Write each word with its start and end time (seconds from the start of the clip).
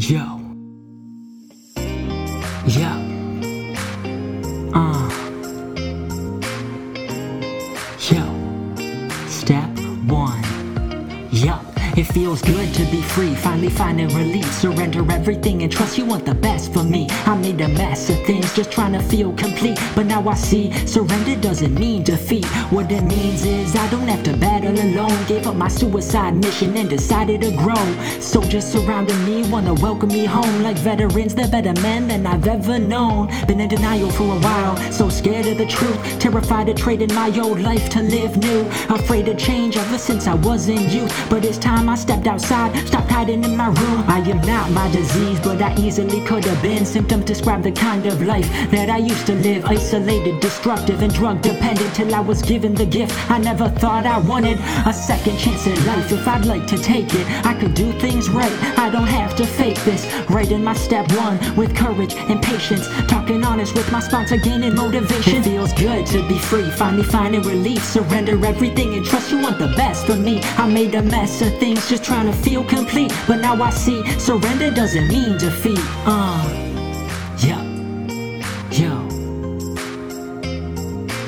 Yo. 0.00 0.40
Yo. 2.66 2.99
It 12.00 12.06
feels 12.06 12.40
good 12.40 12.72
to 12.76 12.84
be 12.86 13.02
free, 13.02 13.34
finally 13.34 13.68
finding 13.68 14.08
relief. 14.16 14.50
Surrender 14.54 15.04
everything 15.12 15.62
and 15.62 15.70
trust 15.70 15.98
you 15.98 16.06
want 16.06 16.24
the 16.24 16.34
best 16.34 16.72
for 16.72 16.82
me. 16.82 17.06
I 17.26 17.36
made 17.36 17.60
a 17.60 17.68
mess 17.68 18.08
of 18.08 18.16
things, 18.24 18.54
just 18.54 18.72
trying 18.72 18.94
to 18.94 19.02
feel 19.02 19.34
complete. 19.34 19.78
But 19.94 20.06
now 20.06 20.26
I 20.26 20.32
see 20.32 20.72
surrender 20.86 21.36
doesn't 21.36 21.74
mean 21.74 22.02
defeat. 22.02 22.46
What 22.72 22.90
it 22.90 23.02
means 23.02 23.44
is 23.44 23.76
I 23.76 23.86
don't 23.90 24.08
have 24.08 24.22
to 24.22 24.34
battle 24.38 24.80
alone. 24.80 25.26
Gave 25.26 25.46
up 25.46 25.56
my 25.56 25.68
suicide 25.68 26.36
mission 26.36 26.74
and 26.74 26.88
decided 26.88 27.42
to 27.42 27.50
grow. 27.54 27.84
Soldiers 28.18 28.64
surrounding 28.64 29.22
me 29.26 29.46
wanna 29.50 29.74
welcome 29.74 30.08
me 30.08 30.24
home. 30.24 30.62
Like 30.62 30.78
veterans, 30.78 31.34
they're 31.34 31.48
better 31.48 31.78
men 31.82 32.08
than 32.08 32.26
I've 32.26 32.46
ever 32.46 32.78
known. 32.78 33.26
Been 33.46 33.60
in 33.60 33.68
denial 33.68 34.08
for 34.08 34.24
a 34.24 34.40
while, 34.40 34.74
so 34.90 35.10
scared 35.10 35.44
of 35.48 35.58
the 35.58 35.66
truth. 35.66 36.18
Terrified 36.18 36.70
of 36.70 36.76
trading 36.76 37.12
my 37.14 37.28
old 37.38 37.60
life 37.60 37.90
to 37.90 38.00
live 38.00 38.38
new. 38.38 38.60
Afraid 38.88 39.28
of 39.28 39.36
change 39.36 39.76
ever 39.76 39.98
since 39.98 40.26
I 40.26 40.32
was 40.32 40.70
in 40.70 40.88
youth. 40.88 41.12
But 41.28 41.44
it's 41.44 41.58
time 41.58 41.89
I 41.90 41.96
stepped 41.96 42.28
outside, 42.28 42.70
stopped 42.86 43.10
hiding 43.10 43.42
in 43.42 43.56
my 43.56 43.66
room. 43.66 44.04
I 44.06 44.20
am 44.20 44.40
not 44.42 44.70
my 44.70 44.88
disease, 44.92 45.40
but 45.40 45.60
I 45.60 45.74
easily 45.76 46.20
could 46.24 46.44
have 46.44 46.62
been. 46.62 46.86
Symptoms 46.86 47.24
describe 47.24 47.64
the 47.64 47.72
kind 47.72 48.06
of 48.06 48.22
life 48.22 48.48
that 48.70 48.88
I 48.88 48.98
used 48.98 49.26
to 49.26 49.34
live. 49.34 49.64
Isolated, 49.64 50.38
destructive, 50.38 51.02
and 51.02 51.12
drug 51.12 51.42
dependent 51.42 51.92
till 51.96 52.14
I 52.14 52.20
was 52.20 52.42
given 52.42 52.74
the 52.74 52.86
gift. 52.86 53.12
I 53.28 53.38
never 53.38 53.68
thought 53.68 54.06
I 54.06 54.18
wanted 54.18 54.58
a 54.86 54.92
second 54.92 55.36
chance 55.38 55.66
at 55.66 55.84
life. 55.84 56.12
If 56.12 56.28
I'd 56.28 56.44
like 56.44 56.68
to 56.68 56.78
take 56.78 57.12
it, 57.12 57.26
I 57.44 57.54
could 57.54 57.74
do 57.74 57.90
things 57.98 58.30
right. 58.30 58.52
I 58.78 58.88
don't 58.88 59.08
have 59.08 59.34
to 59.36 59.44
fake 59.44 59.82
this. 59.82 60.06
Right 60.30 60.52
in 60.52 60.62
my 60.62 60.74
step 60.74 61.10
one, 61.12 61.38
with 61.56 61.74
courage 61.74 62.14
and 62.14 62.40
patience. 62.40 62.86
Talking 63.08 63.42
honest 63.42 63.74
with 63.74 63.90
my 63.90 63.98
sponsor, 63.98 64.36
gaining 64.36 64.76
motivation. 64.76 65.38
It 65.38 65.44
feels 65.44 65.72
good 65.72 66.06
to 66.06 66.26
be 66.28 66.38
free, 66.38 66.70
finally 66.70 67.02
finding 67.02 67.42
relief. 67.42 67.82
Surrender 67.82 68.46
everything 68.46 68.94
and 68.94 69.04
trust 69.04 69.32
you 69.32 69.38
want 69.38 69.58
the 69.58 69.74
best 69.76 70.06
for 70.06 70.14
me. 70.14 70.40
I 70.56 70.68
made 70.68 70.94
a 70.94 71.02
mess 71.02 71.42
of 71.42 71.58
things 71.58 71.79
just 71.88 72.04
trying 72.04 72.26
to 72.26 72.32
feel 72.32 72.64
complete. 72.64 73.12
But 73.26 73.36
now 73.36 73.62
I 73.62 73.70
see 73.70 74.02
surrender 74.18 74.70
doesn't 74.70 75.08
mean 75.08 75.38
defeat. 75.38 75.78
Uh, 76.04 76.44
yeah, 77.38 77.62
yo, 78.70 79.08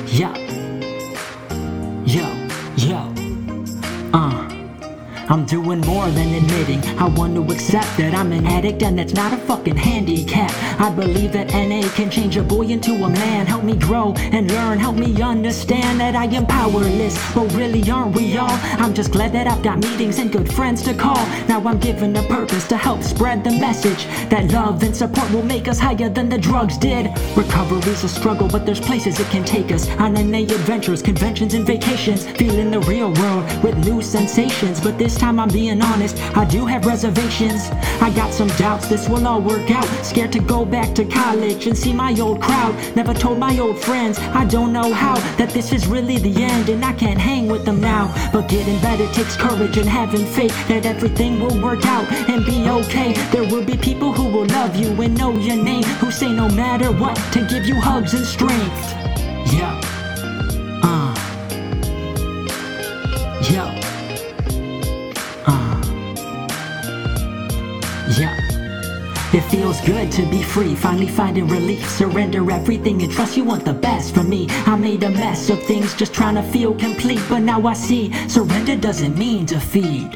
yeah, 0.07 0.35
yo, 2.05 2.27
yo. 2.75 3.12
I'm 5.33 5.45
doing 5.45 5.81
more 5.81 6.07
than 6.11 6.31
admitting. 6.35 6.85
I 6.99 7.07
want 7.07 7.33
to 7.33 7.41
accept 7.51 7.97
that 7.97 8.13
I'm 8.13 8.31
an 8.33 8.45
addict 8.45 8.83
and 8.83 8.99
that's 8.99 9.15
not 9.15 9.33
a 9.33 9.37
fucking 9.37 9.75
handicap. 9.75 10.51
I 10.79 10.91
believe 10.91 11.31
that 11.31 11.47
NA 11.47 11.89
can 11.95 12.11
change 12.11 12.37
a 12.37 12.43
boy 12.43 12.67
into 12.67 12.93
a 12.93 13.09
man. 13.09 13.47
Help 13.47 13.63
me 13.63 13.75
grow 13.75 14.13
and 14.13 14.51
learn. 14.51 14.77
Help 14.77 14.95
me 14.95 15.19
understand 15.23 15.99
that 15.99 16.15
I 16.15 16.25
am 16.25 16.45
powerless. 16.45 17.17
But 17.33 17.51
really, 17.55 17.81
aren't 17.89 18.15
we 18.15 18.37
all? 18.37 18.59
I'm 18.77 18.93
just 18.93 19.11
glad 19.11 19.31
that 19.31 19.47
I've 19.47 19.63
got 19.63 19.79
meetings 19.79 20.19
and 20.19 20.31
good 20.31 20.53
friends 20.53 20.83
to 20.83 20.93
call. 20.93 21.25
Now 21.47 21.63
I'm 21.65 21.79
given 21.79 22.15
a 22.15 22.21
purpose 22.27 22.67
to 22.67 22.77
help 22.77 23.01
spread 23.01 23.43
the 23.43 23.53
message 23.53 24.05
that 24.29 24.51
love 24.51 24.83
and 24.83 24.95
support 24.95 25.31
will 25.31 25.41
make 25.41 25.67
us 25.67 25.79
higher 25.79 26.09
than 26.09 26.29
the 26.29 26.37
drugs 26.37 26.77
did. 26.77 27.07
Recovery's 27.35 28.03
a 28.03 28.07
struggle, 28.07 28.47
but 28.47 28.67
there's 28.67 28.79
places 28.79 29.19
it 29.19 29.27
can 29.29 29.43
take 29.43 29.71
us. 29.71 29.89
On 29.97 30.13
NA 30.13 30.41
adventures, 30.41 31.01
conventions, 31.01 31.55
and 31.55 31.65
vacations. 31.65 32.27
Feeling 32.37 32.69
the 32.69 32.81
real 32.81 33.11
world 33.13 33.63
with 33.63 33.75
new 33.83 33.99
sensations. 34.03 34.79
But 34.79 34.99
this 34.99 35.22
time 35.23 35.39
I'm 35.39 35.47
being 35.47 35.81
honest, 35.81 36.17
I 36.35 36.43
do 36.43 36.65
have 36.65 36.85
reservations. 36.85 37.69
I 38.01 38.09
got 38.13 38.33
some 38.33 38.49
doubts 38.63 38.89
this 38.89 39.07
will 39.07 39.25
all 39.25 39.41
work 39.41 39.71
out. 39.71 39.87
Scared 40.03 40.33
to 40.33 40.39
go 40.39 40.65
back 40.65 40.93
to 40.95 41.05
college 41.05 41.65
and 41.65 41.77
see 41.77 41.93
my 41.93 42.13
old 42.19 42.41
crowd. 42.41 42.73
Never 42.93 43.13
told 43.13 43.37
my 43.39 43.57
old 43.57 43.79
friends, 43.79 44.19
I 44.41 44.43
don't 44.43 44.73
know 44.73 44.91
how, 44.91 45.15
that 45.37 45.51
this 45.51 45.71
is 45.71 45.87
really 45.87 46.17
the 46.17 46.43
end 46.43 46.67
and 46.67 46.83
I 46.83 46.91
can't 46.91 47.19
hang 47.19 47.47
with 47.47 47.63
them 47.63 47.79
now. 47.79 48.13
But 48.33 48.49
getting 48.49 48.77
better 48.81 49.07
takes 49.13 49.37
courage 49.37 49.77
and 49.77 49.87
having 49.87 50.25
faith 50.25 50.55
that 50.67 50.85
everything 50.85 51.39
will 51.39 51.57
work 51.61 51.85
out 51.85 52.05
and 52.29 52.45
be 52.45 52.67
okay. 52.81 53.13
There 53.31 53.47
will 53.49 53.63
be 53.63 53.77
people 53.77 54.11
who 54.11 54.25
will 54.25 54.47
love 54.47 54.75
you 54.75 54.89
and 55.01 55.17
know 55.17 55.31
your 55.37 55.55
name, 55.55 55.83
who 56.01 56.11
say 56.11 56.33
no 56.33 56.49
matter 56.49 56.91
what 56.91 57.15
to 57.31 57.47
give 57.47 57.65
you 57.65 57.75
hugs 57.79 58.13
and 58.13 58.25
strength. 58.25 58.83
Yeah. 59.53 59.92
Yeah. 68.09 68.37
It 69.33 69.41
feels 69.49 69.81
good 69.81 70.11
to 70.11 70.29
be 70.29 70.43
free, 70.43 70.75
finally 70.75 71.07
finding 71.07 71.47
relief. 71.47 71.89
Surrender 71.89 72.51
everything 72.51 73.01
and 73.01 73.11
trust 73.11 73.35
you 73.35 73.43
want 73.43 73.65
the 73.65 73.73
best 73.73 74.13
for 74.13 74.23
me. 74.23 74.47
I 74.67 74.75
made 74.75 75.03
a 75.03 75.09
mess 75.09 75.49
of 75.49 75.63
things 75.63 75.95
just 75.95 76.13
trying 76.13 76.35
to 76.35 76.43
feel 76.43 76.75
complete, 76.75 77.21
but 77.27 77.39
now 77.39 77.65
I 77.65 77.73
see 77.73 78.13
surrender 78.27 78.75
doesn't 78.75 79.17
mean 79.17 79.45
defeat. 79.45 80.15